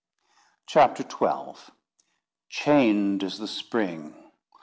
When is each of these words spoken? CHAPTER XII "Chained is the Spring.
CHAPTER 0.65 1.03
XII 1.07 1.61
"Chained 2.49 3.21
is 3.21 3.37
the 3.37 3.47
Spring. 3.47 4.15